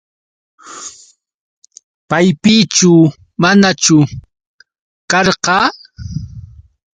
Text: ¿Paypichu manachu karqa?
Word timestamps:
¿Paypichu 2.09 2.91
manachu 3.41 3.99
karqa? 5.11 5.57